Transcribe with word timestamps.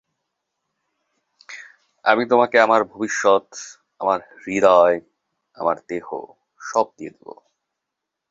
আমি 2.05 2.23
তোমাকে 2.25 2.57
আমার 2.59 2.83
ভবিষ্যৎ, 2.83 3.47
আমার 3.99 4.19
হৃদয়, 4.43 4.97
আমার 5.57 5.77
দেহ 5.87 6.07
সব 6.61 6.85
দিয়ে 6.97 7.09
দেব। 7.09 7.27